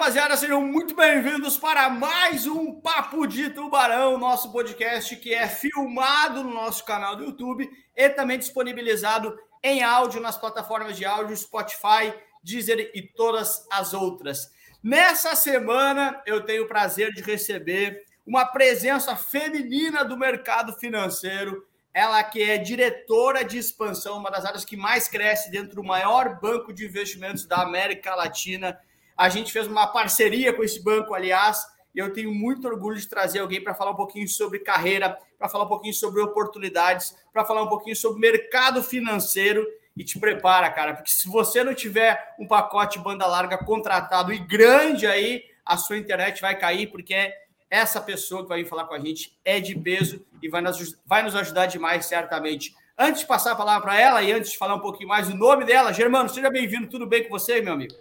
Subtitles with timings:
[0.00, 6.42] Rapaziada, sejam muito bem-vindos para mais um Papo de Tubarão, nosso podcast que é filmado
[6.42, 12.14] no nosso canal do YouTube e também disponibilizado em áudio nas plataformas de áudio Spotify,
[12.42, 14.50] Deezer e todas as outras.
[14.82, 22.24] Nessa semana, eu tenho o prazer de receber uma presença feminina do mercado financeiro, ela
[22.24, 26.72] que é diretora de expansão, uma das áreas que mais cresce dentro do maior banco
[26.72, 28.80] de investimentos da América Latina
[29.20, 31.62] a gente fez uma parceria com esse banco, aliás,
[31.94, 35.46] e eu tenho muito orgulho de trazer alguém para falar um pouquinho sobre carreira, para
[35.46, 39.66] falar um pouquinho sobre oportunidades, para falar um pouquinho sobre mercado financeiro.
[39.94, 44.38] E te prepara, cara, porque se você não tiver um pacote banda larga contratado e
[44.38, 47.34] grande aí, a sua internet vai cair, porque é
[47.68, 50.98] essa pessoa que vai vir falar com a gente é de peso e vai nos,
[51.04, 52.74] vai nos ajudar demais, certamente.
[52.96, 55.36] Antes de passar a palavra para ela e antes de falar um pouquinho mais do
[55.36, 57.94] nome dela, Germano, seja bem-vindo, tudo bem com você, meu amigo?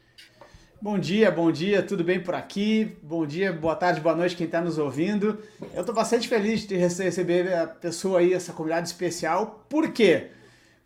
[0.81, 2.97] Bom dia, bom dia, tudo bem por aqui?
[3.03, 5.37] Bom dia, boa tarde, boa noite quem está nos ouvindo.
[5.73, 9.65] Eu estou bastante feliz de receber a pessoa aí, essa comunidade especial.
[9.67, 10.27] Por quê?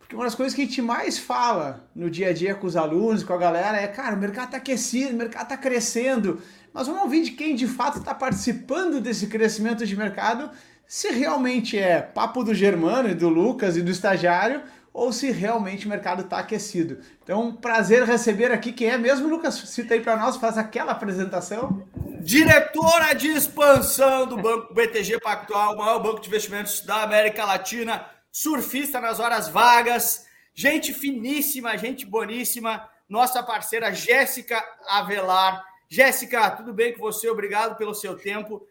[0.00, 2.76] Porque uma das coisas que a gente mais fala no dia a dia com os
[2.76, 6.42] alunos, com a galera, é, cara, o mercado está aquecido, o mercado está crescendo.
[6.72, 10.50] Mas vamos ouvir de quem de fato está participando desse crescimento de mercado,
[10.88, 14.60] se realmente é papo do Germano e do Lucas e do estagiário,
[14.94, 17.00] ou se realmente o mercado está aquecido.
[17.20, 21.84] Então, prazer receber aqui quem é mesmo, Lucas, cita aí para nós, faz aquela apresentação.
[22.20, 28.06] Diretora de expansão do Banco BTG Pactual, o maior banco de investimentos da América Latina,
[28.30, 35.64] surfista nas horas vagas, gente finíssima, gente boníssima, nossa parceira Jéssica Avelar.
[35.88, 37.28] Jéssica, tudo bem com você?
[37.28, 38.64] Obrigado pelo seu tempo.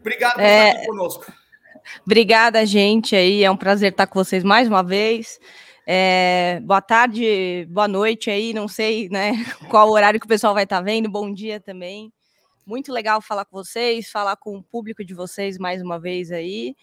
[0.00, 0.68] Obrigado por é...
[0.68, 1.32] estar aqui conosco.
[2.04, 3.44] Obrigada, gente, aí.
[3.44, 5.38] É um prazer estar com vocês mais uma vez.
[5.86, 9.32] É, boa tarde, boa noite aí, não sei né,
[9.70, 11.10] qual horário que o pessoal vai estar vendo.
[11.10, 12.12] Bom dia também.
[12.66, 16.76] Muito legal falar com vocês, falar com o público de vocês mais uma vez aí.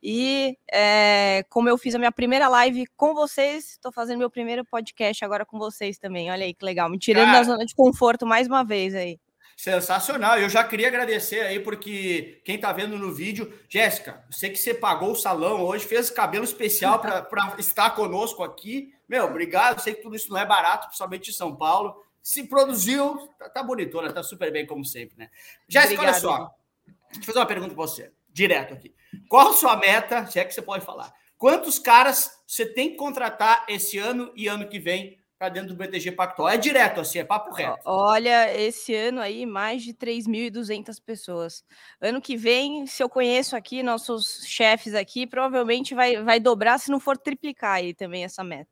[0.00, 4.64] E é, como eu fiz a minha primeira live com vocês, estou fazendo meu primeiro
[4.64, 6.30] podcast agora com vocês também.
[6.30, 9.18] Olha aí que legal, me tirando Cara, da zona de conforto mais uma vez aí.
[9.62, 10.40] Sensacional.
[10.40, 14.74] Eu já queria agradecer aí, porque quem está vendo no vídeo, Jéssica, sei que você
[14.74, 18.92] pagou o salão hoje, fez cabelo especial para estar conosco aqui.
[19.08, 19.78] Meu, obrigado.
[19.78, 21.94] Sei que tudo isso não é barato, principalmente em São Paulo.
[22.20, 25.30] Se produziu, tá, tá bonitona, tá super bem, como sempre, né?
[25.68, 26.50] Jéssica, olha só.
[26.84, 28.92] Deixa eu fazer uma pergunta para você, direto aqui.
[29.28, 31.14] Qual a sua meta, se é que você pode falar?
[31.38, 35.74] Quantos caras você tem que contratar esse ano e ano que vem para dentro do
[35.74, 36.48] BTG Pactual.
[36.48, 37.80] É direto, assim, é papo reto.
[37.84, 41.64] Olha, esse ano aí, mais de 3.200 pessoas.
[42.00, 46.92] Ano que vem, se eu conheço aqui, nossos chefes aqui, provavelmente vai, vai dobrar, se
[46.92, 48.70] não for triplicar aí também essa meta.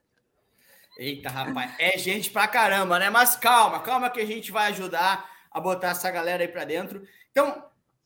[0.97, 3.11] Eita, rapaz, é gente pra caramba, né?
[3.11, 7.03] Mas calma, calma que a gente vai ajudar a botar essa galera aí para dentro.
[7.33, 7.65] Então,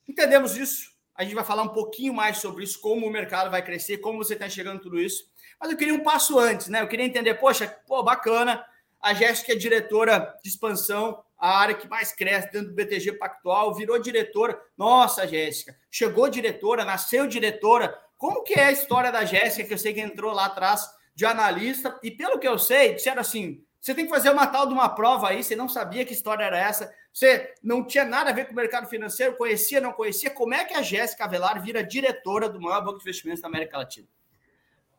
[0.09, 0.91] entendemos isso.
[1.15, 4.25] A gente vai falar um pouquinho mais sobre isso, como o mercado vai crescer, como
[4.25, 5.34] você está chegando tudo isso.
[5.61, 6.81] Mas eu queria um passo antes, né?
[6.81, 8.65] Eu queria entender, poxa, pô, bacana.
[9.01, 13.75] A Jéssica é diretora de expansão, a área que mais cresce dentro do BTG Pactual,
[13.75, 14.59] virou diretora.
[14.79, 17.99] Nossa, Jéssica, chegou diretora, nasceu diretora.
[18.17, 21.27] Como que é a história da Jéssica, que eu sei que entrou lá atrás de
[21.27, 24.73] analista, e pelo que eu sei, disseram assim: você tem que fazer uma tal de
[24.73, 28.33] uma prova aí, você não sabia que história era essa, você não tinha nada a
[28.33, 30.31] ver com o mercado financeiro, conhecia, não conhecia.
[30.31, 33.77] Como é que a Jéssica Avelar vira diretora do maior banco de investimentos da América
[33.77, 34.09] Latina?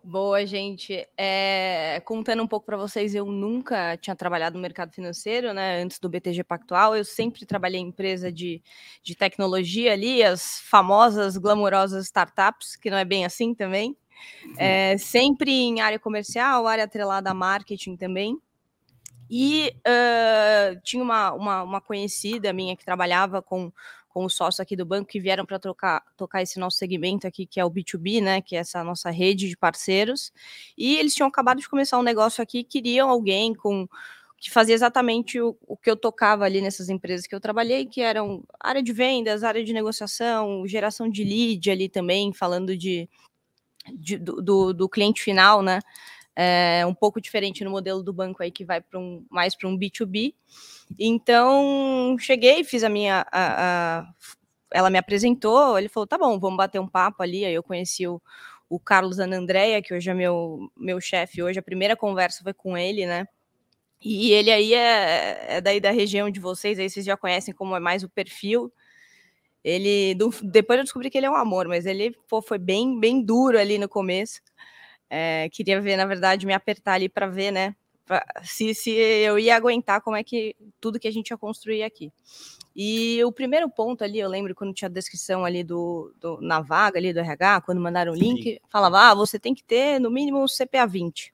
[0.07, 1.03] Boa, gente.
[1.17, 5.81] É, contando um pouco para vocês, eu nunca tinha trabalhado no mercado financeiro, né?
[5.81, 8.61] Antes do BTG Pactual, eu sempre trabalhei em empresa de,
[9.01, 13.97] de tecnologia ali, as famosas, glamurosas startups, que não é bem assim também.
[14.59, 18.39] É, sempre em área comercial, área atrelada a marketing também.
[19.27, 23.71] E uh, tinha uma, uma, uma conhecida minha que trabalhava com
[24.15, 27.59] com os sócios aqui do banco que vieram para tocar esse nosso segmento aqui, que
[27.59, 28.39] é o B2B, né?
[28.39, 30.31] Que é essa nossa rede de parceiros.
[30.77, 33.85] E eles tinham acabado de começar um negócio aqui, queriam alguém com
[34.39, 37.99] que fazia exatamente o, o que eu tocava ali nessas empresas que eu trabalhei, que
[37.99, 43.09] eram área de vendas, área de negociação, geração de lead ali também, falando de,
[43.93, 45.79] de do, do, do cliente final, né?
[46.35, 49.69] É, um pouco diferente no modelo do banco aí que vai para um mais para
[49.69, 50.33] um B2B.
[50.99, 53.25] Então cheguei, fiz a minha.
[53.31, 54.13] A, a,
[54.71, 57.45] ela me apresentou, ele falou: tá bom, vamos bater um papo ali.
[57.45, 58.21] Aí eu conheci o,
[58.69, 61.41] o Carlos Anandréia, que hoje é meu, meu chefe.
[61.41, 63.25] Hoje a primeira conversa foi com ele, né?
[64.01, 67.75] E ele aí é, é daí da região de vocês, aí vocês já conhecem como
[67.75, 68.71] é mais o perfil.
[69.63, 73.19] Ele, depois eu descobri que ele é um amor, mas ele pô, foi bem, bem
[73.23, 74.39] duro ali no começo.
[75.09, 77.75] É, queria ver, na verdade, me apertar ali para ver, né?
[78.05, 81.83] Pra, se, se eu ia aguentar como é que tudo que a gente ia construir
[81.83, 82.11] aqui.
[82.75, 86.61] E o primeiro ponto ali, eu lembro quando tinha a descrição ali do, do na
[86.61, 88.59] vaga ali do RH, quando mandaram o link, Sim.
[88.69, 91.33] falava: ah, você tem que ter no mínimo um CPA 20.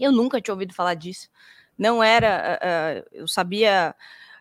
[0.00, 1.28] Eu nunca tinha ouvido falar disso.
[1.78, 3.94] Não era, uh, eu sabia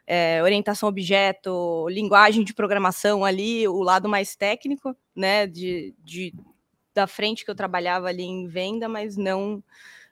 [0.08, 6.34] é, orientação objeto, linguagem de programação ali, o lado mais técnico, né, de, de
[6.96, 9.64] da frente que eu trabalhava ali em venda, mas não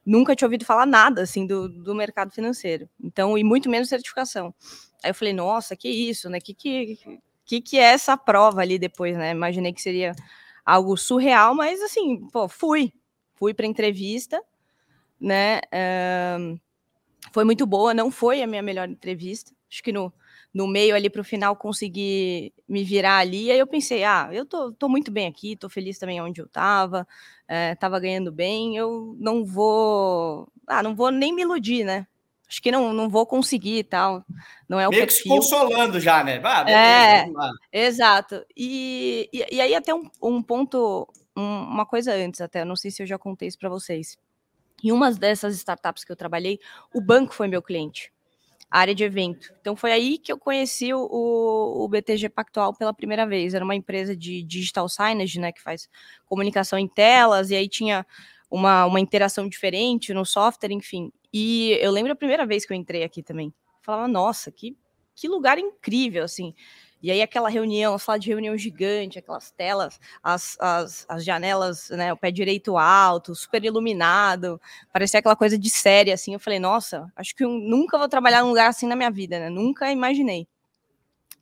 [0.06, 2.90] nunca tinha ouvido falar nada assim do, do mercado financeiro.
[3.02, 4.54] Então, e muito menos certificação.
[5.02, 6.40] Aí eu falei, nossa, que isso, né?
[6.40, 7.00] Que que
[7.46, 9.32] que, que é essa prova ali depois, né?
[9.32, 10.14] Imaginei que seria
[10.66, 12.94] algo surreal, mas assim, pô, fui,
[13.36, 14.42] fui para entrevista,
[15.20, 15.60] né?
[15.74, 16.60] Uh,
[17.32, 19.52] foi muito boa, não foi a minha melhor entrevista.
[19.70, 20.14] Acho que no,
[20.54, 23.52] no meio ali para o final consegui me virar ali.
[23.52, 26.46] Aí eu pensei, ah, eu tô, tô muito bem aqui, tô feliz também onde eu
[26.46, 27.08] estava,
[27.50, 32.06] estava ganhando bem, eu não vou, ah, não vou nem me iludir, né?
[32.48, 34.24] Acho que não, não vou conseguir e tal.
[34.70, 35.24] Não é o Meio perfil.
[35.24, 36.40] que se consolando já, né?
[36.44, 37.26] Ah, é,
[37.72, 38.46] exato.
[38.56, 42.92] E, e, e, aí até um, um ponto, um, uma coisa antes até, não sei
[42.92, 44.20] se eu já contei isso para vocês.
[44.84, 46.60] Em uma dessas startups que eu trabalhei,
[46.94, 48.13] o banco foi meu cliente
[48.80, 49.54] área de evento.
[49.62, 53.54] Então foi aí que eu conheci o, o, BTG Pactual pela primeira vez.
[53.54, 55.88] Era uma empresa de digital signage, né, que faz
[56.26, 58.04] comunicação em telas, e aí tinha
[58.50, 61.12] uma, uma interação diferente no software, enfim.
[61.32, 63.54] E eu lembro a primeira vez que eu entrei aqui também.
[63.84, 64.76] Falava, nossa, que,
[65.16, 66.56] que lugar incrível, assim.
[67.04, 72.14] E aí aquela reunião, sala de reunião gigante, aquelas telas, as, as, as janelas, né,
[72.14, 74.60] o pé direito alto, super iluminado,
[74.94, 76.34] parecia aquela coisa de série, assim.
[76.34, 79.38] Eu falei, nossa, acho que eu nunca vou trabalhar num lugar assim na minha vida,
[79.38, 79.50] né?
[79.50, 80.48] Nunca imaginei.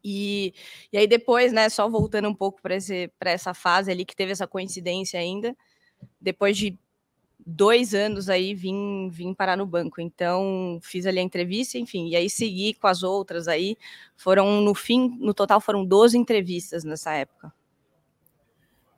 [0.03, 0.51] E,
[0.91, 4.47] e aí depois, né, só voltando um pouco para essa fase ali que teve essa
[4.47, 5.55] coincidência ainda,
[6.19, 6.75] depois de
[7.45, 10.01] dois anos aí vim, vim parar no banco.
[10.01, 13.77] Então, fiz ali a entrevista, enfim, e aí segui com as outras aí.
[14.15, 17.53] Foram, no fim, no total foram 12 entrevistas nessa época.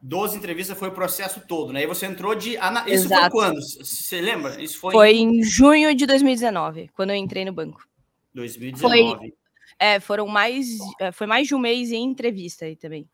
[0.01, 1.83] 12 entrevistas foi o processo todo, né?
[1.83, 2.57] E você entrou de.
[2.87, 3.21] Isso Exato.
[3.21, 3.61] foi quando?
[3.61, 4.61] Você lembra?
[4.61, 4.91] Isso foi...
[4.91, 7.87] foi em junho de 2019, quando eu entrei no banco.
[8.33, 9.17] 2019.
[9.17, 9.33] Foi,
[9.79, 10.67] é, foram mais.
[10.99, 13.07] É, foi mais de um mês em entrevista aí também.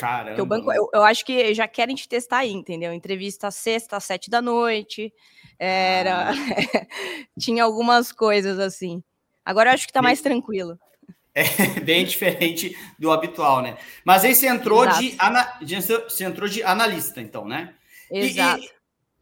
[0.00, 0.28] Caramba.
[0.30, 2.90] Porque o banco, eu, eu, acho que já querem te testar aí, entendeu?
[2.90, 5.12] Entrevista sexta às sete da noite.
[5.58, 6.30] Era.
[6.30, 6.32] Ah.
[7.38, 9.02] Tinha algumas coisas assim.
[9.44, 10.78] Agora eu acho que tá mais tranquilo.
[11.32, 13.78] É bem diferente do habitual, né?
[14.04, 15.60] Mas aí você entrou de, ana...
[16.08, 17.72] você entrou de analista, então, né?
[18.10, 18.60] Exato.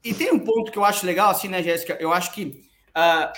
[0.03, 1.99] E, e, e, tem um ponto que eu acho legal, assim, né, Jéssica?
[2.01, 2.67] Eu acho que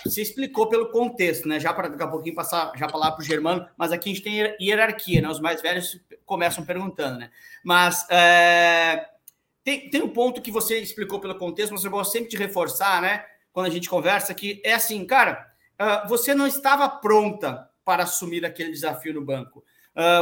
[0.05, 1.61] Você explicou pelo contexto, né?
[1.61, 4.25] Já para daqui a pouquinho passar já falar para o Germano, mas aqui a gente
[4.25, 5.29] tem hierarquia, né?
[5.29, 7.31] Os mais velhos começam perguntando, né?
[7.65, 9.05] Mas uh,
[9.63, 13.03] tem, tem um ponto que você explicou pelo contexto, mas eu gosto sempre de reforçar,
[13.03, 13.25] né?
[13.53, 15.47] Quando a gente conversa, que é assim, cara,
[15.79, 19.65] uh, você não estava pronta para assumir aquele desafio no banco.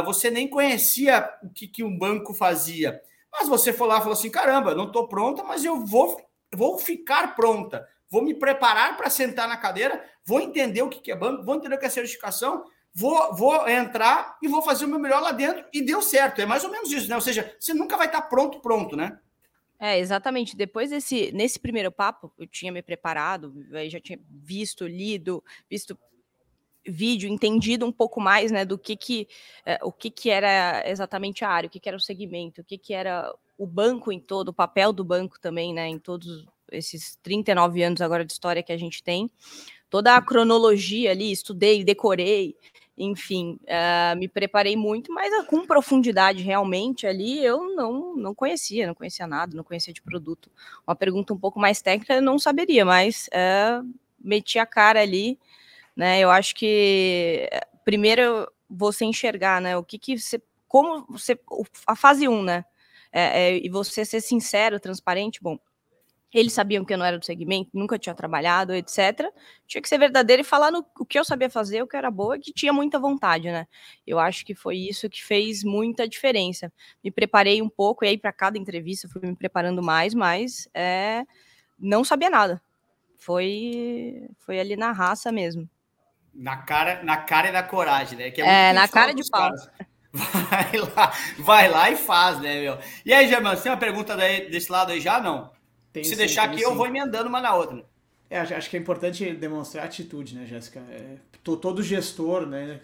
[0.03, 2.99] você nem conhecia o que, que um banco fazia.
[3.31, 6.19] Mas você foi lá e falou assim: caramba, não estou pronta, mas eu vou,
[6.51, 11.15] vou ficar pronta vou me preparar para sentar na cadeira, vou entender o que é
[11.15, 14.99] banco, vou entender o que é certificação, vou, vou entrar e vou fazer o meu
[14.99, 15.63] melhor lá dentro.
[15.73, 16.41] E deu certo.
[16.41, 17.15] É mais ou menos isso, né?
[17.15, 19.19] Ou seja, você nunca vai estar pronto, pronto, né?
[19.79, 20.57] É, exatamente.
[20.57, 23.53] Depois desse, nesse primeiro papo, eu tinha me preparado,
[23.87, 25.97] já tinha visto, lido, visto
[26.85, 29.27] vídeo, entendido um pouco mais, né, do que que,
[29.65, 32.63] é, o que que era exatamente a área, o que que era o segmento, o
[32.63, 36.47] que que era o banco em todo, o papel do banco também, né, em todos
[36.71, 39.29] esses 39 anos agora de história que a gente tem,
[39.89, 42.55] toda a cronologia ali, estudei, decorei,
[42.97, 48.93] enfim, uh, me preparei muito, mas com profundidade realmente ali eu não, não conhecia, não
[48.93, 50.51] conhecia nada, não conhecia de produto.
[50.85, 55.39] Uma pergunta um pouco mais técnica eu não saberia, mas uh, meti a cara ali,
[55.95, 56.19] né?
[56.19, 57.49] Eu acho que
[57.85, 59.77] primeiro você enxergar, né?
[59.77, 61.39] O que que você, como você,
[61.87, 62.65] a fase 1, um, né?
[63.11, 65.57] É, é, e você ser sincero, transparente, bom,
[66.37, 69.31] eles sabiam que eu não era do segmento, nunca tinha trabalhado, etc.
[69.65, 72.11] Tinha que ser verdadeiro e falar no, o que eu sabia fazer, o que era
[72.11, 73.67] boa, que tinha muita vontade, né?
[74.05, 76.71] Eu acho que foi isso que fez muita diferença.
[77.03, 81.23] Me preparei um pouco, e aí para cada entrevista fui me preparando mais, mas é,
[81.79, 82.61] não sabia nada.
[83.17, 85.67] Foi, foi ali na raça mesmo.
[86.33, 88.27] Na cara, na cara e na coragem, né?
[88.27, 89.51] É, é na cara de pau.
[90.11, 92.79] Vai lá, vai lá e faz, né, meu?
[93.05, 95.21] E aí, Germano, você tem uma pergunta daí, desse lado aí já?
[95.21, 95.51] Não?
[95.91, 96.63] Tem, Se sim, deixar aqui, sim.
[96.63, 97.83] eu vou emendando uma na outra.
[98.29, 100.79] É, acho que é importante demonstrar atitude, né, Jéssica?
[100.91, 102.79] É, todo gestor, né?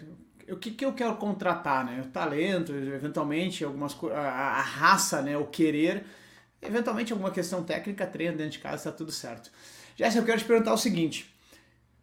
[0.50, 2.02] O que, que eu quero contratar, né?
[2.02, 5.38] O talento, eventualmente, algumas a, a raça, né?
[5.38, 6.04] O querer,
[6.62, 9.52] eventualmente alguma questão técnica, treino dentro de casa, está tudo certo.
[9.96, 11.32] Jéssica, eu quero te perguntar o seguinte.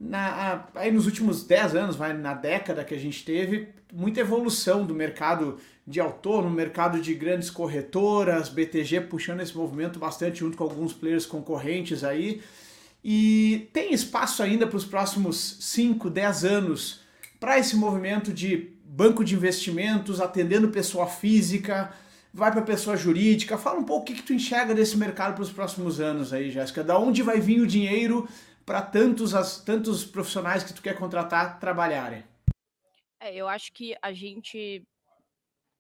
[0.01, 4.87] na, aí nos últimos 10 anos, vai, na década que a gente teve, muita evolução
[4.87, 10.65] do mercado de autônomo, mercado de grandes corretoras, BTG puxando esse movimento bastante junto com
[10.65, 12.43] alguns players concorrentes aí.
[13.05, 17.01] E tem espaço ainda para os próximos 5, 10 anos
[17.41, 21.93] para esse movimento de banco de investimentos, atendendo pessoa física,
[22.33, 23.59] vai para pessoa jurídica.
[23.59, 26.51] Fala um pouco o que, que tu enxerga desse mercado para os próximos anos aí,
[26.51, 26.85] Jéssica.
[26.85, 28.29] Da onde vai vir o dinheiro
[28.65, 32.23] para tantos, as, tantos profissionais que tu quer contratar trabalharem?
[33.19, 34.83] É, eu acho que a gente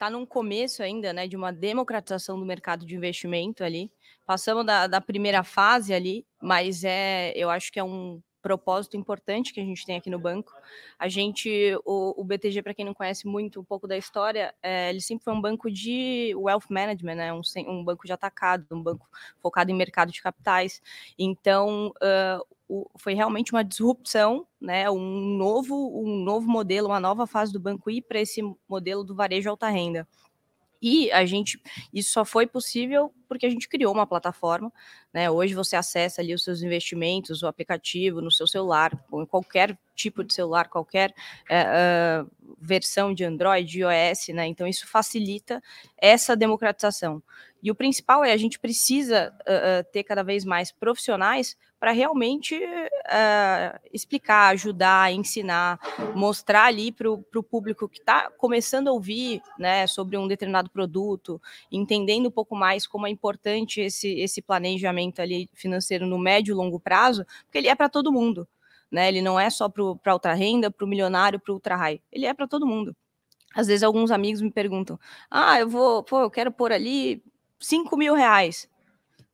[0.02, 3.88] está num começo ainda, né, de uma democratização do mercado de investimento ali.
[4.26, 9.52] Passamos da, da primeira fase ali, mas é, eu acho que é um propósito importante
[9.52, 10.52] que a gente tem aqui no banco.
[10.98, 11.48] A gente,
[11.84, 15.24] o, o BTG, para quem não conhece muito um pouco da história, é, ele sempre
[15.24, 17.32] foi um banco de wealth management, né?
[17.32, 19.08] um, um banco de atacado, um banco
[19.40, 20.82] focado em mercado de capitais.
[21.18, 24.90] Então, uh, o, foi realmente uma disrupção, né?
[24.90, 29.14] um, novo, um novo modelo, uma nova fase do banco ir para esse modelo do
[29.14, 30.06] varejo alta renda.
[30.82, 31.62] E a gente,
[31.94, 34.70] isso só foi possível porque a gente criou uma plataforma,
[35.14, 35.30] né?
[35.30, 40.24] Hoje você acessa ali os seus investimentos, o aplicativo no seu celular, em qualquer tipo
[40.24, 42.28] de celular, qualquer uh,
[42.60, 44.46] versão de Android, iOS, né?
[44.48, 45.62] Então isso facilita
[45.96, 47.22] essa democratização.
[47.62, 52.56] E o principal é a gente precisa uh, ter cada vez mais profissionais para realmente
[52.56, 55.80] uh, explicar, ajudar, ensinar,
[56.14, 61.40] mostrar ali para o público que está começando a ouvir né, sobre um determinado produto,
[61.70, 66.56] entendendo um pouco mais como é importante esse, esse planejamento ali financeiro no médio e
[66.56, 68.46] longo prazo, porque ele é para todo mundo.
[68.90, 69.08] Né?
[69.08, 72.00] Ele não é só para ultra renda, para o milionário, para o ultra high.
[72.12, 72.94] Ele é para todo mundo.
[73.54, 74.98] Às vezes alguns amigos me perguntam:
[75.30, 77.22] ah, eu vou, pô, eu quero pôr ali
[77.62, 78.68] 5 mil reais.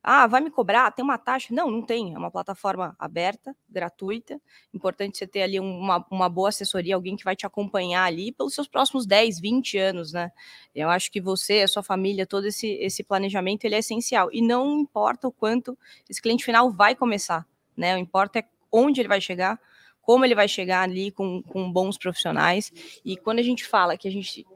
[0.01, 0.91] Ah, vai me cobrar?
[0.91, 1.53] Tem uma taxa?
[1.53, 2.13] Não, não tem.
[2.13, 4.39] É uma plataforma aberta, gratuita.
[4.73, 8.53] Importante você ter ali uma, uma boa assessoria, alguém que vai te acompanhar ali pelos
[8.53, 10.31] seus próximos 10, 20 anos, né?
[10.73, 14.29] Eu acho que você, a sua família, todo esse, esse planejamento, ele é essencial.
[14.31, 15.77] E não importa o quanto
[16.09, 17.45] esse cliente final vai começar,
[17.75, 17.93] né?
[17.95, 19.59] O importa é onde ele vai chegar,
[20.01, 22.71] como ele vai chegar ali com, com bons profissionais.
[23.03, 24.47] E quando a gente fala que a gente,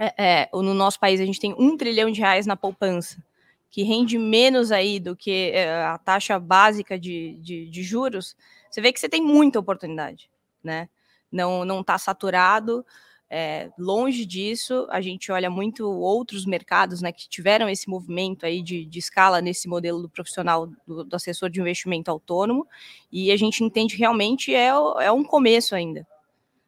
[0.00, 3.22] é, é, no nosso país, a gente tem um trilhão de reais na poupança,
[3.70, 8.34] que rende menos aí do que eh, a taxa básica de, de, de juros,
[8.70, 10.30] você vê que você tem muita oportunidade,
[10.64, 10.88] né?
[11.30, 12.84] Não não está saturado.
[13.32, 18.60] É, longe disso, a gente olha muito outros mercados né, que tiveram esse movimento aí
[18.60, 22.66] de, de escala nesse modelo do profissional, do, do, assessor de investimento autônomo,
[23.12, 26.04] e a gente entende realmente é, é um começo ainda.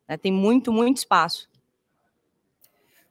[0.06, 1.48] Né, tem muito, muito espaço.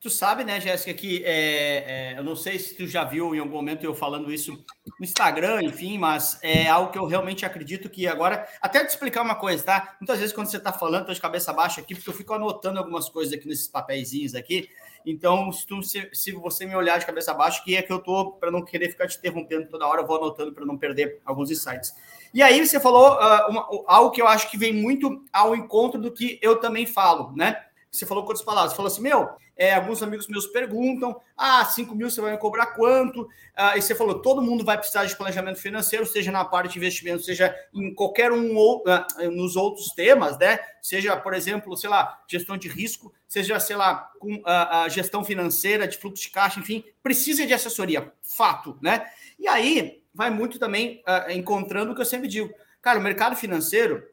[0.01, 3.39] Tu sabe, né, Jéssica, que é, é, eu não sei se tu já viu em
[3.39, 4.51] algum momento eu falando isso
[4.99, 8.47] no Instagram, enfim, mas é algo que eu realmente acredito que agora.
[8.59, 9.95] Até te explicar uma coisa, tá?
[10.01, 12.79] Muitas vezes quando você está falando, tô de cabeça baixa aqui, porque eu fico anotando
[12.79, 14.67] algumas coisas aqui nesses papeizinhos aqui.
[15.05, 17.99] Então, se, tu, se, se você me olhar de cabeça baixa, que é que eu
[17.99, 21.21] tô, para não querer ficar te interrompendo toda hora, eu vou anotando para não perder
[21.23, 21.93] alguns insights.
[22.33, 26.01] E aí você falou uh, uma, algo que eu acho que vem muito ao encontro
[26.01, 27.65] do que eu também falo, né?
[27.91, 28.71] Você falou quantas palavras?
[28.71, 32.37] Você falou assim, meu, é, alguns amigos meus perguntam, ah, 5 mil você vai me
[32.37, 33.27] cobrar quanto?
[33.53, 36.79] Ah, e você falou, todo mundo vai precisar de planejamento financeiro, seja na parte de
[36.79, 40.57] investimento, seja em qualquer um ou ah, nos outros temas, né?
[40.81, 44.89] Seja, por exemplo, sei lá, gestão de risco, seja, sei lá, com a, ah, a
[44.89, 49.05] gestão financeira, de fluxo de caixa, enfim, precisa de assessoria, fato, né?
[49.37, 52.53] E aí vai muito também uh, encontrando o que eu sempre digo.
[52.81, 54.03] Cara, o mercado financeiro,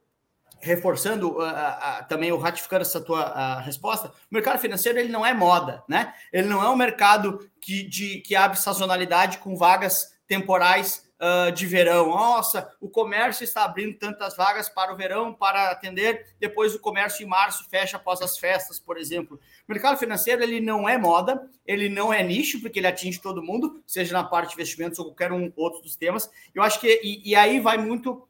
[0.60, 5.24] reforçando uh, uh, também, ou ratificando essa tua uh, resposta, o mercado financeiro ele não
[5.24, 6.14] é moda, né?
[6.32, 11.06] Ele não é um mercado que, de, que abre sazonalidade com vagas temporais
[11.52, 12.10] de verão.
[12.10, 17.24] Nossa, o comércio está abrindo tantas vagas para o verão para atender, depois o comércio
[17.24, 19.36] em março fecha após as festas, por exemplo.
[19.68, 23.42] O mercado financeiro ele não é moda, ele não é nicho, porque ele atinge todo
[23.42, 26.30] mundo, seja na parte de investimentos ou qualquer um outro dos temas.
[26.54, 28.24] Eu acho que, e, e aí vai muito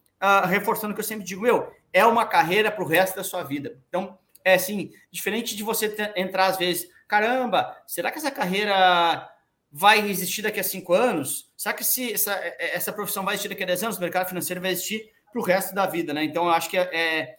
[0.47, 3.43] reforçando o que eu sempre digo, meu, é uma carreira para o resto da sua
[3.43, 3.79] vida.
[3.89, 9.29] Então, é assim, diferente de você entrar às vezes, caramba, será que essa carreira
[9.71, 11.51] vai existir daqui a cinco anos?
[11.57, 13.99] Será que se essa, é, essa profissão vai existir daqui a dez anos?
[13.99, 16.25] O mercado financeiro vai existir para o resto da vida, né?
[16.25, 17.37] Então, eu acho que é, é,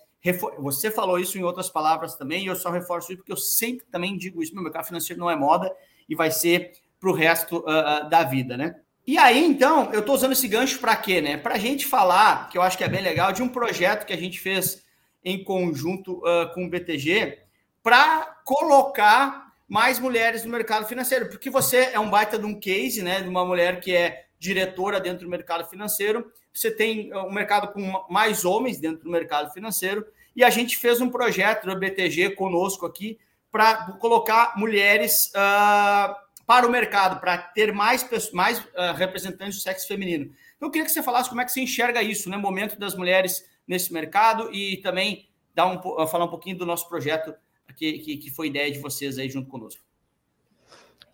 [0.59, 3.85] você falou isso em outras palavras também, e eu só reforço isso porque eu sempre
[3.87, 5.73] também digo isso: meu mercado financeiro não é moda
[6.07, 8.75] e vai ser para o resto uh, da vida, né?
[9.09, 11.35] E aí, então, eu estou usando esse gancho para quê, né?
[11.35, 14.13] Para a gente falar, que eu acho que é bem legal, de um projeto que
[14.13, 14.83] a gente fez
[15.25, 17.39] em conjunto uh, com o BTG
[17.81, 23.01] para colocar mais mulheres no mercado financeiro, porque você é um baita de um case,
[23.01, 23.19] né?
[23.19, 26.31] De uma mulher que é diretora dentro do mercado financeiro.
[26.53, 30.05] Você tem um mercado com mais homens dentro do mercado financeiro.
[30.35, 33.17] E a gente fez um projeto do BTG conosco aqui
[33.51, 36.13] para colocar mulheres uh,
[36.49, 38.03] para o mercado, para ter mais,
[38.33, 40.33] mais uh, representantes do sexo feminino.
[40.57, 42.37] Então, eu queria que você falasse como é que você enxerga isso, né?
[42.37, 47.35] Momento das mulheres nesse mercado e também dar um, falar um pouquinho do nosso projeto
[47.75, 49.79] que, que, que foi ideia de vocês aí junto conosco.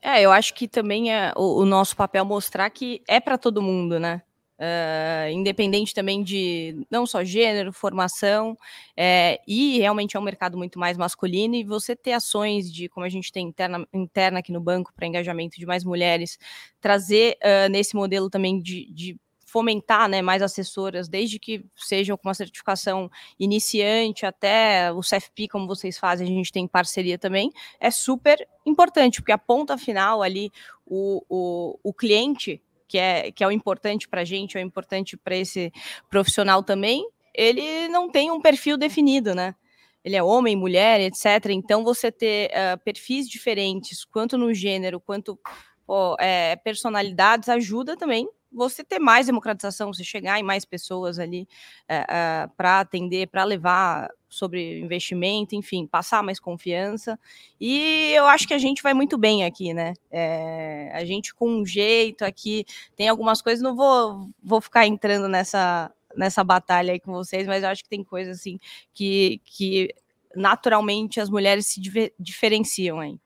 [0.02, 3.62] É, eu acho que também é o, o nosso papel mostrar que é para todo
[3.62, 4.22] mundo, né?
[4.58, 8.58] Uh, independente também de não só gênero, formação,
[8.96, 13.06] é, e realmente é um mercado muito mais masculino, e você ter ações de, como
[13.06, 16.40] a gente tem interna, interna aqui no banco, para engajamento de mais mulheres,
[16.80, 19.20] trazer uh, nesse modelo também de, de
[19.56, 23.10] fomentar né, mais assessoras, desde que sejam com uma certificação
[23.40, 29.22] iniciante até o CFP, como vocês fazem, a gente tem parceria também, é super importante,
[29.22, 30.52] porque a ponta final ali,
[30.86, 34.66] o, o, o cliente, que é, que é o importante para a gente, é o
[34.66, 35.72] importante para esse
[36.10, 39.56] profissional também, ele não tem um perfil definido, né?
[40.04, 41.50] Ele é homem, mulher, etc.
[41.50, 45.38] Então, você ter uh, perfis diferentes, quanto no gênero, quanto
[46.20, 51.48] é, personalidades, ajuda também você ter mais democratização, você chegar em mais pessoas ali
[51.88, 57.18] é, eh, é, eh, para atender, para levar sobre investimento, enfim, passar mais confiança.
[57.60, 59.94] E eu acho que a gente vai muito bem aqui, né?
[60.12, 65.28] É, a gente com um jeito aqui, tem algumas coisas, não vou, vou ficar entrando
[65.30, 68.60] nessa, nessa batalha aí com vocês, mas eu acho que tem coisas assim
[68.94, 69.94] que, que
[70.36, 71.82] naturalmente as mulheres se
[72.20, 73.18] diferenciam aí.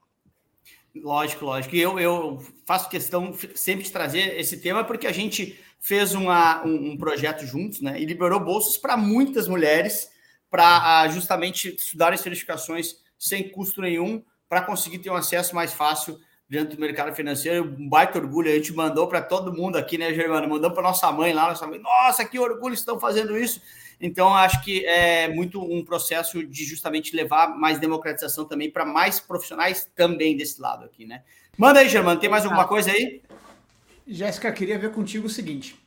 [0.95, 1.75] Lógico, lógico.
[1.75, 6.65] E eu, eu faço questão sempre de trazer esse tema porque a gente fez uma,
[6.65, 7.99] um, um projeto juntos, né?
[8.01, 10.09] E liberou bolsas para muitas mulheres
[10.49, 15.73] para uh, justamente estudar as certificações sem custo nenhum, para conseguir ter um acesso mais
[15.73, 17.75] fácil dentro do mercado financeiro.
[17.77, 20.49] Um baita orgulho, a gente mandou para todo mundo aqui, né, Germano?
[20.49, 23.61] Mandou para nossa mãe lá, nossa mãe, nossa, que orgulho estão fazendo isso.
[24.01, 29.19] Então, acho que é muito um processo de justamente levar mais democratização também para mais
[29.19, 31.21] profissionais também desse lado aqui, né?
[31.57, 33.21] Manda aí, Germano, tem mais alguma coisa aí?
[34.07, 35.77] Jéssica, queria ver contigo o seguinte: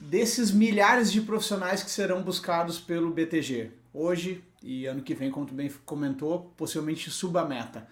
[0.00, 5.44] desses milhares de profissionais que serão buscados pelo BTG, hoje e ano que vem, como
[5.44, 7.86] tu bem comentou, possivelmente suba a meta.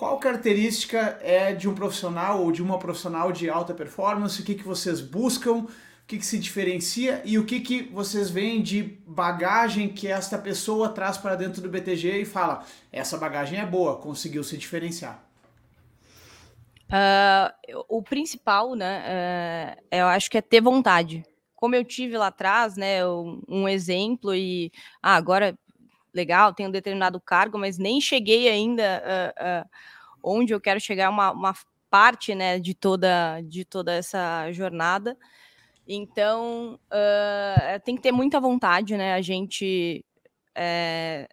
[0.00, 4.40] Qual característica é de um profissional ou de uma profissional de alta performance?
[4.40, 5.66] O que, que vocês buscam?
[6.06, 10.88] que, que se diferencia e o que, que vocês veem de bagagem que esta pessoa
[10.88, 15.22] traz para dentro do BTG e fala: essa bagagem é boa, conseguiu se diferenciar?
[16.88, 21.22] Uh, o principal, né, uh, eu acho que é ter vontade.
[21.54, 25.58] Como eu tive lá atrás, né, um, um exemplo e ah, agora
[26.14, 29.02] legal, tenho um determinado cargo, mas nem cheguei ainda
[29.38, 29.70] uh,
[30.22, 31.54] onde eu quero chegar, uma, uma
[31.88, 35.16] parte, né, de toda de toda essa jornada.
[35.86, 39.14] Então, uh, tem que ter muita vontade, né?
[39.14, 40.04] A gente
[40.54, 41.28] é,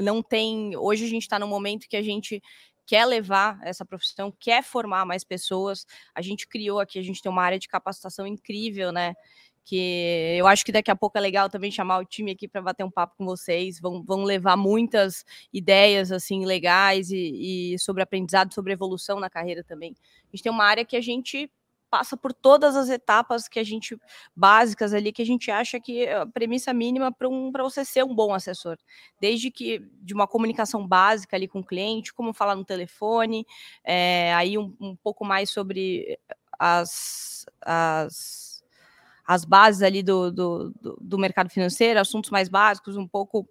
[0.00, 0.76] não tem.
[0.76, 2.42] Hoje a gente está num momento que a gente
[2.86, 5.86] quer levar essa profissão, quer formar mais pessoas.
[6.14, 9.14] A gente criou aqui, a gente tem uma área de capacitação incrível, né?
[9.64, 12.60] Que eu acho que daqui a pouco é legal também chamar o time aqui para
[12.60, 13.80] bater um papo com vocês.
[13.80, 19.64] Vão, vão levar muitas ideias assim legais e, e sobre aprendizado, sobre evolução na carreira
[19.64, 19.94] também.
[20.24, 21.50] A gente tem uma área que a gente
[21.94, 23.96] passa por todas as etapas que a gente
[24.34, 28.04] básicas ali que a gente acha que é a premissa mínima para um, você ser
[28.04, 28.76] um bom assessor,
[29.20, 33.46] desde que de uma comunicação básica ali com o cliente, como falar no telefone,
[33.84, 36.18] é, aí um, um, pouco mais sobre
[36.58, 38.53] as, as,
[39.26, 43.48] as bases ali do, do, do mercado financeiro, assuntos mais básicos, um pouco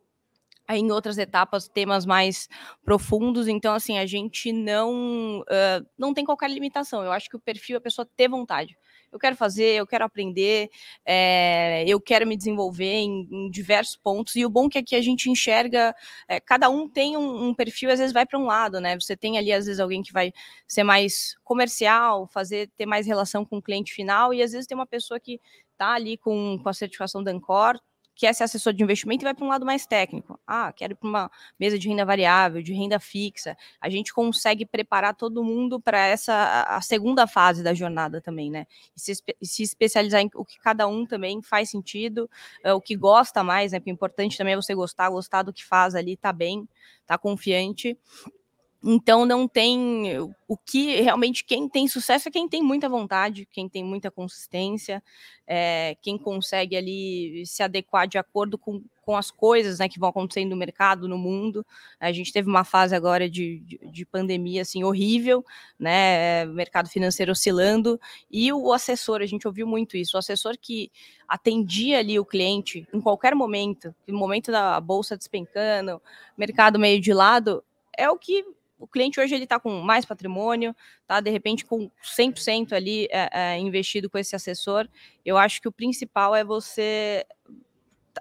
[0.69, 2.47] em outras etapas temas mais
[2.83, 3.47] profundos.
[3.47, 7.03] Então, assim, a gente não uh, não tem qualquer limitação.
[7.03, 8.77] Eu acho que o perfil é a pessoa ter vontade.
[9.13, 10.69] Eu quero fazer, eu quero aprender,
[11.05, 14.35] é, eu quero me desenvolver em, em, diversos pontos.
[14.35, 15.95] E o bom é que aqui a gente enxerga,
[16.27, 18.99] é, cada um tem um, um perfil, às vezes vai para um lado, né?
[18.99, 20.33] Você tem ali, às vezes, alguém que vai
[20.67, 24.75] ser mais comercial, fazer ter mais relação com o cliente final, e às vezes tem
[24.75, 25.39] uma pessoa que
[25.71, 27.79] está ali com, com a certificação da Ancor,
[28.15, 30.39] quer ser assessor de investimento e vai para um lado mais técnico.
[30.45, 33.57] Ah, quero ir para uma mesa de renda variável, de renda fixa.
[33.81, 38.65] A gente consegue preparar todo mundo para essa a segunda fase da jornada também, né?
[38.95, 42.29] E se, se, especializar em o que cada um também faz sentido,
[42.63, 43.79] é, o que gosta mais, né?
[43.79, 46.67] Porque o importante também é você gostar, gostar do que faz ali, tá bem,
[47.05, 47.97] tá confiante.
[48.85, 53.69] Então não tem o que realmente quem tem sucesso é quem tem muita vontade, quem
[53.69, 55.01] tem muita consistência,
[55.47, 60.09] é, quem consegue ali se adequar de acordo com, com as coisas né, que vão
[60.09, 61.65] acontecendo no mercado, no mundo.
[61.97, 65.45] A gente teve uma fase agora de, de, de pandemia assim horrível,
[65.79, 66.43] né?
[66.47, 67.97] Mercado financeiro oscilando,
[68.29, 70.91] e o assessor, a gente ouviu muito isso, o assessor que
[71.25, 76.01] atendia ali o cliente em qualquer momento, no momento da bolsa despencando,
[76.37, 77.63] mercado meio de lado,
[77.97, 78.45] é o que
[78.83, 80.75] o cliente hoje ele está com mais patrimônio,
[81.07, 84.89] tá de repente com 100% ali é, é, investido com esse assessor.
[85.25, 87.25] Eu acho que o principal é você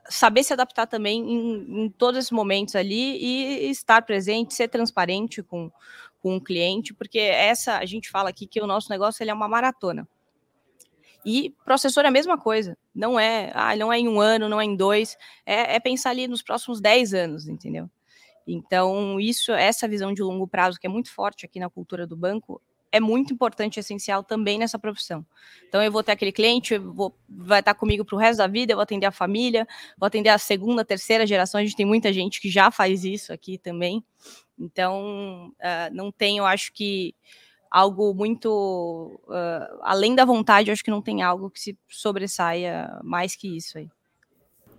[0.09, 5.43] saber se adaptar também em, em todos esses momentos ali e estar presente, ser transparente
[5.43, 5.69] com,
[6.21, 9.35] com o cliente, porque essa a gente fala aqui que o nosso negócio ele é
[9.35, 10.09] uma maratona.
[11.25, 12.79] E processor é a mesma coisa.
[12.95, 15.17] Não é, ah, não é em um ano, não é em dois.
[15.45, 17.91] É, é pensar ali nos próximos 10 anos, entendeu?
[18.47, 22.17] Então, isso, essa visão de longo prazo, que é muito forte aqui na cultura do
[22.17, 25.25] banco, é muito importante e essencial também nessa profissão.
[25.67, 28.73] Então, eu vou ter aquele cliente, vou, vai estar comigo para o resto da vida,
[28.73, 31.59] eu vou atender a família, vou atender a segunda, terceira geração.
[31.59, 34.05] A gente tem muita gente que já faz isso aqui também.
[34.59, 37.15] Então, uh, não tem, eu acho que
[37.71, 43.01] algo muito uh, além da vontade, eu acho que não tem algo que se sobressaia
[43.03, 43.89] mais que isso aí.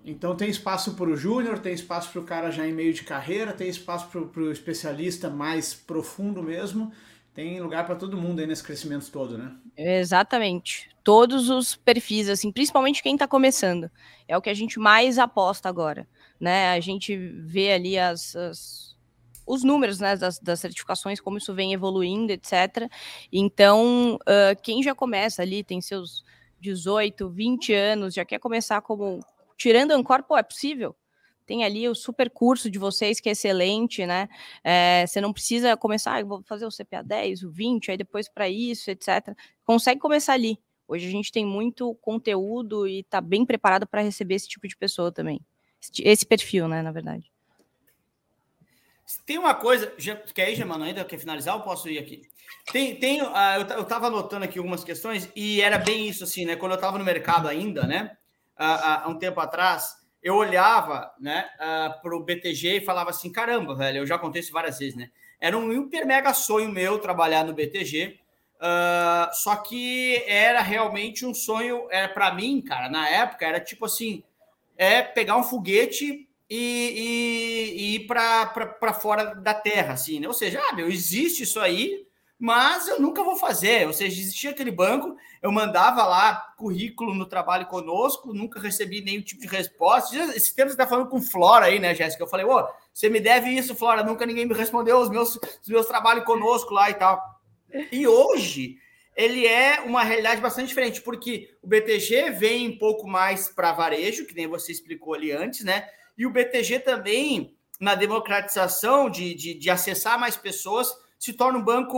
[0.06, 3.04] Então tem espaço para o júnior, tem espaço para o cara já em meio de
[3.04, 6.92] carreira, tem espaço para o especialista mais profundo mesmo,
[7.34, 9.56] tem lugar para todo mundo aí nesse crescimento todo, né?
[9.78, 10.90] Exatamente.
[11.04, 13.90] Todos os perfis, assim, principalmente quem está começando.
[14.28, 16.08] É o que a gente mais aposta agora,
[16.40, 16.72] né?
[16.72, 18.94] A gente vê ali as, as
[19.46, 22.90] os números né, das, das, certificações, como isso vem evoluindo, etc.
[23.32, 26.24] Então, uh, quem já começa ali, tem seus
[26.62, 29.20] 18, 20 anos, já quer começar como
[29.58, 30.96] tirando o pô, é possível.
[31.46, 34.30] Tem ali o super curso de vocês que é excelente, né?
[34.64, 38.30] É, você não precisa começar, ah, vou fazer o CPA 10, o 20, aí depois
[38.30, 39.36] para isso, etc.
[39.66, 40.58] Consegue começar ali.
[40.88, 44.76] Hoje a gente tem muito conteúdo e está bem preparado para receber esse tipo de
[44.78, 45.42] pessoa também.
[46.00, 47.32] Esse perfil, né, na verdade.
[49.26, 49.94] Tem uma coisa,
[50.34, 52.22] quer ir, Germano, ainda quer finalizar ou posso ir aqui?
[52.72, 53.28] Tem, tem uh,
[53.76, 56.56] eu, estava anotando aqui algumas questões e era bem isso, assim, né?
[56.56, 58.18] Quando eu estava no mercado ainda, né?
[58.58, 61.50] Há, um tempo atrás, eu olhava né,
[62.02, 65.10] para o BTG e falava assim: caramba, velho, eu já contei isso várias vezes, né?
[65.40, 68.18] Era um hiper mega sonho meu trabalhar no BTG.
[68.56, 73.60] Uh, ah, só que era realmente um sonho, era para mim, cara, na época, era
[73.60, 74.24] tipo assim:
[74.78, 80.28] é pegar um foguete e, e, e ir para fora da Terra, assim, né?
[80.28, 82.03] Ou seja, ah, meu, existe isso aí,
[82.44, 83.88] mas eu nunca vou fazer.
[83.88, 89.22] Ou seja, existia aquele banco, eu mandava lá currículo no trabalho conosco, nunca recebi nenhum
[89.22, 90.14] tipo de resposta.
[90.36, 92.22] Esse tempo você está falando com Flora aí, né, Jéssica?
[92.22, 95.70] Eu falei, ô, você me deve isso, Flora, nunca ninguém me respondeu os meus, os
[95.70, 97.18] meus trabalhos conosco lá e tal.
[97.90, 98.76] E hoje
[99.16, 104.26] ele é uma realidade bastante diferente, porque o BTG vem um pouco mais para varejo,
[104.26, 105.88] que nem você explicou ali antes, né?
[106.18, 111.64] E o BTG também, na democratização de, de, de acessar mais pessoas, se torna um
[111.64, 111.98] banco,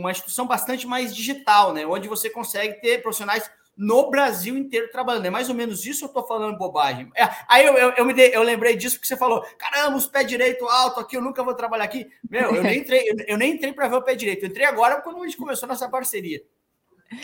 [0.00, 1.84] uma instituição bastante mais digital, né?
[1.84, 5.26] Onde você consegue ter profissionais no Brasil inteiro trabalhando.
[5.26, 7.10] É mais ou menos isso eu estou falando bobagem.
[7.14, 10.06] É, aí eu, eu, eu, me dei, eu lembrei disso porque você falou: caramba, os
[10.06, 12.08] pé direito alto aqui, eu nunca vou trabalhar aqui.
[12.30, 14.44] Meu, eu nem entrei, eu nem entrei para ver o pé direito.
[14.44, 16.42] Eu entrei agora quando a gente começou nossa parceria.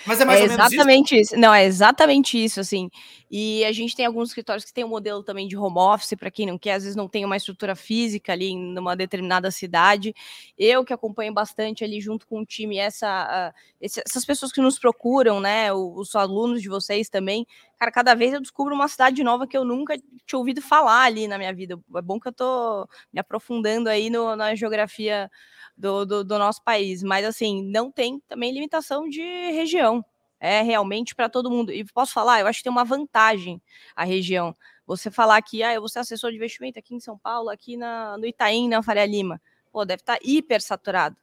[0.04, 1.32] Mas é mais é ou menos exatamente isso?
[1.32, 1.40] isso?
[1.40, 2.90] Não, é exatamente isso, assim.
[3.30, 6.30] E a gente tem alguns escritórios que tem um modelo também de home office, para
[6.30, 10.14] quem não quer, às vezes não tem uma estrutura física ali numa determinada cidade.
[10.56, 15.40] Eu que acompanho bastante ali junto com o time essa, essas pessoas que nos procuram,
[15.40, 15.72] né?
[15.72, 17.46] Os, os alunos de vocês também.
[17.78, 21.28] Cara, cada vez eu descubro uma cidade nova que eu nunca tinha ouvido falar ali
[21.28, 21.78] na minha vida.
[21.94, 25.30] É bom que eu tô me aprofundando aí no, na geografia
[25.76, 27.02] do, do, do nosso país.
[27.02, 30.04] Mas, assim, não tem também limitação de região.
[30.40, 31.72] É realmente para todo mundo.
[31.72, 33.60] E posso falar, eu acho que tem uma vantagem
[33.94, 34.54] a região.
[34.86, 37.76] Você falar que, ah, eu vou ser assessor de investimento aqui em São Paulo, aqui
[37.76, 39.40] na, no Itaim, na Faria Lima.
[39.70, 41.16] Pô, deve estar tá hiper saturado.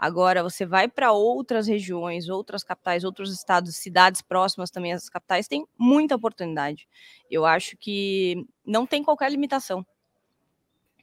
[0.00, 5.46] Agora, você vai para outras regiões, outras capitais, outros estados, cidades próximas também às capitais,
[5.46, 6.88] tem muita oportunidade.
[7.30, 9.84] Eu acho que não tem qualquer limitação.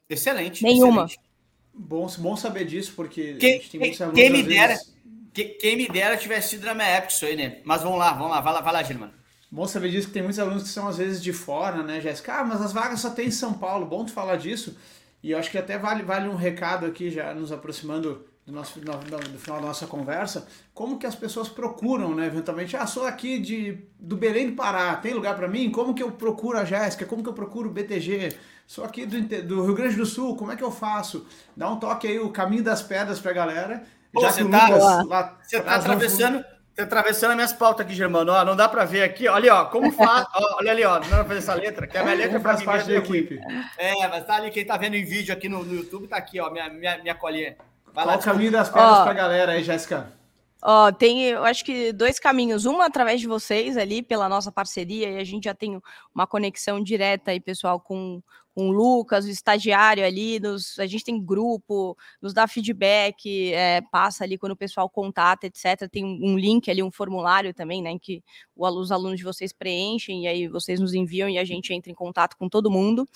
[0.09, 0.63] Excelente.
[0.63, 1.05] Nenhuma.
[1.05, 1.27] Excelente.
[1.71, 4.96] Bom, bom saber disso, porque quem, quem, quem me dera, vezes...
[5.37, 7.59] quem, quem, me dera tivesse sido na minha época isso aí, né?
[7.63, 9.13] Mas vamos lá, vamos lá, vai lá, vai lá, Gilmano.
[9.51, 12.39] Bom saber disso que tem muitos alunos que são às vezes de fora, né, Jéssica?
[12.39, 13.85] Ah, mas as vagas só tem em São Paulo.
[13.85, 14.75] Bom tu falar disso.
[15.21, 18.79] E eu acho que até vale, vale um recado aqui, já nos aproximando do, nosso,
[18.79, 18.97] no,
[19.31, 23.39] do final da nossa conversa, como que as pessoas procuram, né, eventualmente, ah, sou aqui
[23.39, 25.69] de, do Belém do Pará, tem lugar para mim?
[25.69, 27.05] Como que eu procuro a Jéssica?
[27.05, 28.35] Como que eu procuro o BTG?
[28.65, 31.25] Sou aqui do, do, Rio Grande do Sul, como é que eu faço?
[31.55, 33.83] Dá um toque aí, o caminho das pedras pra galera.
[34.17, 36.43] Pô, já que o tá, Lucas lá, você tá atravessando...
[36.75, 38.31] Tá atravessando as minhas pautas aqui, Germano.
[38.31, 39.27] Ó, não dá para ver aqui.
[39.27, 40.27] Olha, ó, como faz.
[40.31, 40.99] ó, olha ali, ó.
[40.99, 43.39] Não dá pra fazer essa letra, que a minha letra faz parte da equipe.
[43.79, 46.39] É, mas tá ali, quem tá vendo em vídeo aqui no, no YouTube, tá aqui,
[46.39, 47.57] ó, minha, minha, minha colinha.
[47.91, 50.13] Vai Qual lá, o caminho das pedras para a galera aí, Jéssica?
[50.61, 52.67] Ó, tem, eu acho que dois caminhos.
[52.67, 55.81] Um através de vocês ali, pela nossa parceria, e a gente já tem
[56.13, 58.21] uma conexão direta aí, pessoal, com,
[58.59, 64.23] o Lucas, o estagiário ali, nos, a gente tem grupo, nos dá feedback, é, passa
[64.23, 65.87] ali quando o pessoal contata, etc.
[65.91, 68.23] Tem um, um, link ali, um formulário também, né, em que
[68.55, 71.95] os alunos de vocês preenchem e aí vocês nos enviam e a gente entra em
[71.95, 73.07] contato com todo mundo.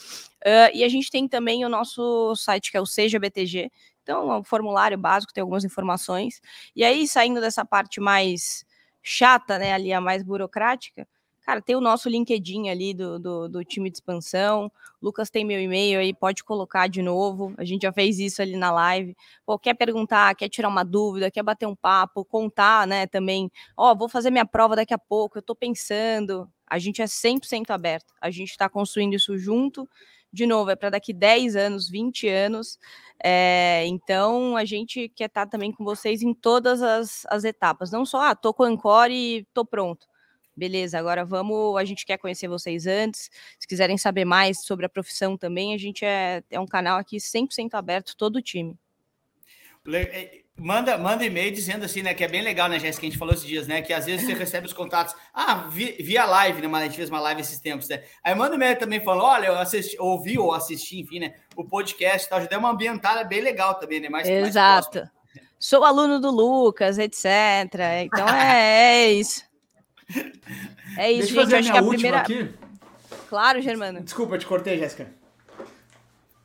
[0.46, 3.72] Uh, e a gente tem também o nosso site, que é o Seja BTG,
[4.04, 6.42] então, é um formulário básico, tem algumas informações.
[6.76, 8.66] E aí, saindo dessa parte mais
[9.02, 11.08] chata, né, ali a mais burocrática,
[11.46, 14.72] cara, tem o nosso LinkedIn ali do, do, do, time de expansão.
[15.02, 17.54] Lucas tem meu e-mail aí, pode colocar de novo.
[17.58, 19.16] A gente já fez isso ali na live.
[19.46, 23.52] Pô, quer perguntar, quer tirar uma dúvida, quer bater um papo, contar, né, também.
[23.76, 26.50] Ó, oh, vou fazer minha prova daqui a pouco, eu tô pensando.
[26.68, 28.14] A gente é 100% aberto.
[28.22, 29.88] A gente está construindo isso junto
[30.34, 32.80] de novo, é para daqui 10 anos, 20 anos.
[33.24, 37.92] É, então, a gente quer estar tá também com vocês em todas as, as etapas.
[37.92, 40.08] Não só, ah, tô com o Encore e tô pronto.
[40.56, 41.78] Beleza, agora vamos.
[41.78, 43.30] A gente quer conhecer vocês antes.
[43.60, 47.18] Se quiserem saber mais sobre a profissão também, a gente é, é um canal aqui
[47.18, 48.78] 100% aberto, todo o time.
[49.88, 52.14] É, Manda, manda e-mail dizendo assim, né?
[52.14, 53.08] Que é bem legal, né, Jéssica?
[53.08, 53.82] A gente falou esses dias, né?
[53.82, 55.16] Que às vezes você recebe os contatos.
[55.34, 56.68] Ah, via, via live, né?
[56.68, 58.04] Mas a gente fez uma live esses tempos, né?
[58.24, 61.34] Aí manda e-mail também falando: olha, eu assisti, ouvi ou assisti, enfim, né?
[61.56, 62.42] O podcast e tal.
[62.42, 64.08] Já deu uma ambientada bem legal também, né?
[64.08, 65.00] Mais, Exato.
[65.00, 65.10] Mais
[65.58, 67.26] Sou aluno do Lucas, etc.
[68.04, 69.44] Então é, é isso.
[70.98, 71.56] É isso, Deixa gente.
[71.56, 72.20] Acho que a primeira.
[72.20, 72.54] Aqui.
[73.30, 74.02] Claro, Germano.
[74.02, 75.08] Desculpa, te cortei, Jéssica.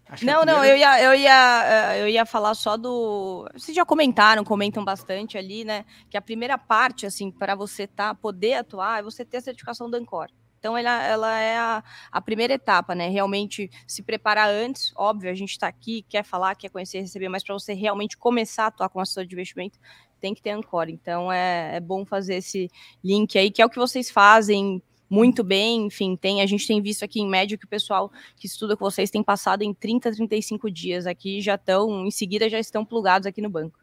[0.09, 0.61] Acho não, primeira...
[0.61, 3.49] não, eu ia, eu, ia, eh, eu ia falar só do.
[3.53, 5.85] Vocês já comentaram, comentam bastante ali, né?
[6.09, 9.91] Que a primeira parte, assim, para você tá, poder atuar, é você ter a certificação
[9.91, 10.29] da Ancor.
[10.59, 13.09] Então, ela, ela é a, a primeira etapa, né?
[13.09, 14.93] Realmente se preparar antes.
[14.97, 18.65] Óbvio, a gente está aqui, quer falar, quer conhecer, receber, mas para você realmente começar
[18.65, 19.79] a atuar com assessor de investimento,
[20.21, 20.89] tem que ter Ancor.
[20.89, 22.71] Então, é, é bom fazer esse
[23.03, 26.83] link aí, que é o que vocês fazem muito bem, enfim, tem, a gente tem
[26.83, 30.13] visto aqui em média que o pessoal que estuda com vocês tem passado em 30,
[30.13, 33.79] 35 dias aqui, já estão, em seguida já estão plugados aqui no banco.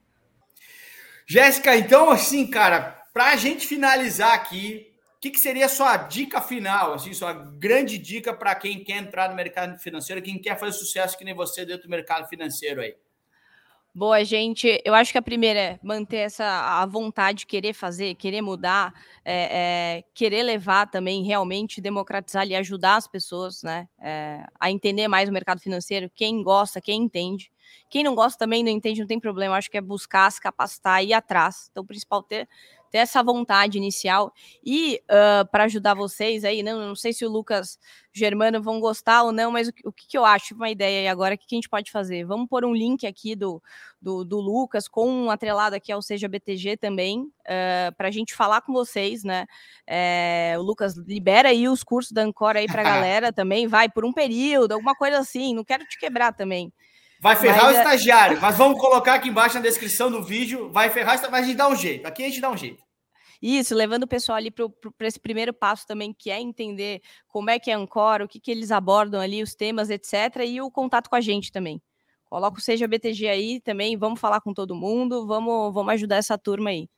[1.26, 5.96] Jéssica, então assim, cara, para a gente finalizar aqui, o que, que, seria a sua
[5.96, 10.60] dica final, assim, sua grande dica para quem quer entrar no mercado financeiro, quem quer
[10.60, 12.94] fazer sucesso que nem você dentro do mercado financeiro aí?
[13.96, 14.82] Boa, gente.
[14.84, 16.44] Eu acho que a primeira é manter essa
[16.82, 18.92] a vontade de querer fazer, querer mudar,
[19.24, 25.08] é, é, querer levar também, realmente democratizar e ajudar as pessoas né, é, a entender
[25.08, 26.10] mais o mercado financeiro.
[26.16, 27.52] Quem gosta, quem entende.
[27.88, 29.54] Quem não gosta também não entende, não tem problema.
[29.54, 31.68] Eu acho que é buscar, se capacitar ir atrás.
[31.70, 32.50] Então, o principal ter
[32.94, 34.32] ter essa vontade inicial
[34.64, 37.80] e uh, para ajudar vocês aí, não, não sei se o Lucas
[38.14, 41.08] Germano vão gostar ou não, mas o, o que, que, eu acho, uma ideia aí
[41.08, 42.24] agora, o que, que, a gente pode fazer?
[42.24, 43.60] Vamos pôr um link aqui do,
[44.00, 48.36] do, do Lucas com um atrelado aqui ao Seja BTG também, uh, para a gente
[48.36, 49.48] falar com vocês, né?
[49.88, 53.90] É, o Lucas libera aí os cursos da Ancora aí para a galera também, vai
[53.90, 56.72] por um período, alguma coisa assim, não quero te quebrar também.
[57.24, 60.70] Vai ferrar mas, o é estagiário, mas vamos colocar aqui embaixo na descrição do vídeo.
[60.74, 62.06] Vai ferrar, mas a gente dá um jeito.
[62.06, 62.84] Aqui a gente dá um jeito.
[63.42, 67.58] Isso, levando o pessoal ali para esse primeiro passo também, que é entender como é
[67.58, 70.42] que é a Ancora, o que, que eles abordam ali, os temas, etc.
[70.46, 71.82] E o contato com a gente também.
[72.26, 76.38] Coloca o Seja BTG aí também, vamos falar com todo mundo, vamos, vamos ajudar essa
[76.38, 76.90] turma aí.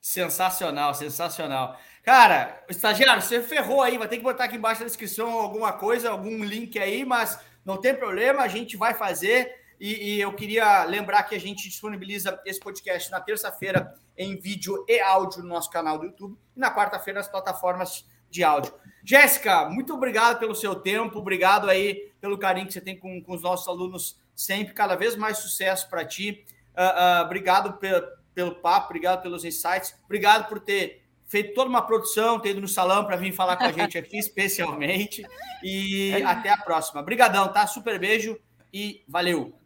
[0.00, 1.76] Sensacional, sensacional.
[2.04, 6.10] Cara, estagiário, você ferrou aí, vai ter que botar aqui embaixo na descrição alguma coisa,
[6.10, 9.63] algum link aí, mas não tem problema, a gente vai fazer.
[9.84, 14.82] E, e, eu queria lembrar que a gente disponibiliza esse podcast na terça-feira em vídeo
[14.88, 18.72] e áudio no nosso canal do YouTube e na quarta-feira nas plataformas de áudio.
[19.04, 23.34] Jéssica, muito obrigado pelo seu tempo, obrigado aí pelo carinho que você tem com, com
[23.34, 26.46] os nossos alunos sempre, cada vez mais sucesso para ti.
[26.74, 31.82] Uh, uh, obrigado pelo, pelo papo, obrigado pelos insights, obrigado por ter feito toda uma
[31.82, 35.26] produção, ter ido no salão para vir falar com a gente aqui, especialmente.
[35.62, 37.02] E até a próxima.
[37.02, 37.66] Obrigadão, tá?
[37.66, 38.40] Super beijo
[38.72, 39.63] e valeu!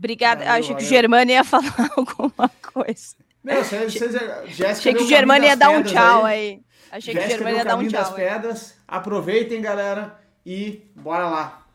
[0.00, 0.48] Obrigada.
[0.50, 3.14] Achei que o Germano ia falar alguma coisa.
[3.44, 4.12] Meu, vocês, vocês,
[4.46, 6.38] Jéssica Achei que o Germano ia dar um tchau aí.
[6.38, 6.62] aí.
[6.90, 8.00] Achei Jéssica que o Germano ia dar um tchau.
[8.00, 8.76] das pedras.
[8.88, 11.66] Aproveitem, galera, e bora lá.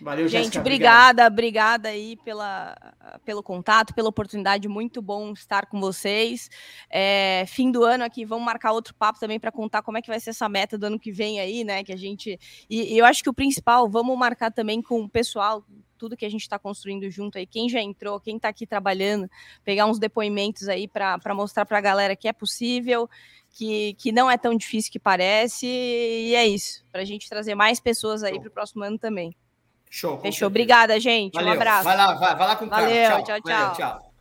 [0.00, 2.76] Valeu, Gente, Jéssica, obrigada, obrigada aí pela,
[3.24, 4.68] pelo contato, pela oportunidade.
[4.68, 6.50] Muito bom estar com vocês.
[6.90, 10.08] É, fim do ano aqui, vamos marcar outro papo também para contar como é que
[10.08, 11.82] vai ser essa meta do ano que vem aí, né?
[11.82, 12.38] Que a gente.
[12.68, 15.64] E, e eu acho que o principal, vamos marcar também com o pessoal
[16.04, 19.26] tudo que a gente está construindo junto aí, quem já entrou, quem está aqui trabalhando,
[19.64, 23.08] pegar uns depoimentos aí para mostrar para a galera que é possível,
[23.48, 27.54] que, que não é tão difícil que parece, e é isso, para a gente trazer
[27.54, 29.34] mais pessoas aí para o próximo ano também.
[29.88, 30.20] Show.
[30.20, 30.48] Fechou.
[30.48, 31.34] Obrigada, gente.
[31.34, 31.50] Valeu.
[31.50, 31.84] Um abraço.
[31.84, 33.40] Vai lá, vai, vai lá com o Valeu, tchau, tchau.
[33.44, 34.13] Valeu, tchau.